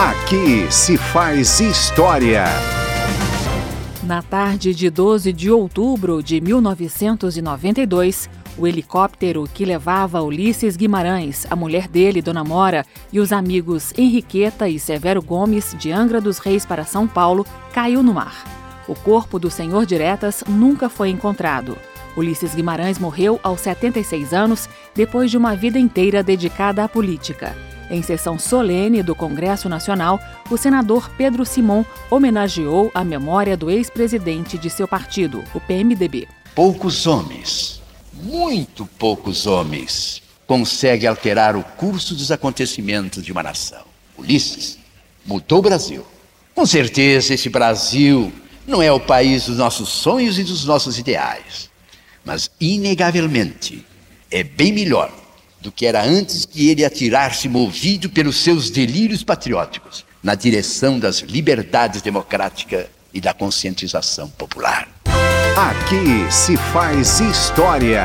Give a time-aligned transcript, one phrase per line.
[0.00, 2.44] Aqui se faz história.
[4.02, 11.54] Na tarde de 12 de outubro de 1992, o helicóptero que levava Ulisses Guimarães, a
[11.54, 16.64] mulher dele, Dona Mora, e os amigos Henriqueta e Severo Gomes, de Angra dos Reis
[16.64, 18.42] para São Paulo, caiu no mar.
[18.88, 21.76] O corpo do senhor Diretas nunca foi encontrado.
[22.16, 27.54] Ulisses Guimarães morreu aos 76 anos, depois de uma vida inteira dedicada à política.
[27.90, 34.56] Em sessão solene do Congresso Nacional, o senador Pedro Simon homenageou a memória do ex-presidente
[34.56, 36.28] de seu partido, o PMDB.
[36.54, 43.82] Poucos homens, muito poucos homens, conseguem alterar o curso dos acontecimentos de uma nação.
[44.16, 44.78] Ulisses
[45.26, 46.06] mudou o Brasil.
[46.54, 48.32] Com certeza, esse Brasil
[48.68, 51.68] não é o país dos nossos sonhos e dos nossos ideais,
[52.24, 53.84] mas inegavelmente
[54.30, 55.12] é bem melhor
[55.60, 61.20] do que era antes que ele atirar-se movido pelos seus delírios patrióticos na direção das
[61.20, 64.88] liberdades democráticas e da conscientização popular.
[65.56, 68.04] Aqui se faz história.